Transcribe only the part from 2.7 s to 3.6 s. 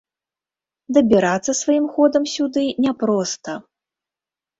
няпроста.